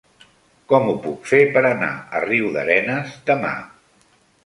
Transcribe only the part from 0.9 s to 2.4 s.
ho puc fer per anar a